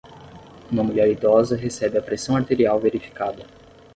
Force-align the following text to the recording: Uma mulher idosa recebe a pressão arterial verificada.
Uma 0.71 0.81
mulher 0.83 1.07
idosa 1.11 1.55
recebe 1.55 1.95
a 1.95 2.01
pressão 2.01 2.35
arterial 2.35 2.79
verificada. 2.79 3.45